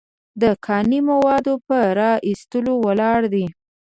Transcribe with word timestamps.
د 0.41 0.43
کاني 0.65 0.99
موادو 1.09 1.53
په 1.67 1.77
را 1.99 2.11
ایستلو 2.27 2.73
ولاړ 2.85 3.19
دی. 3.33 3.45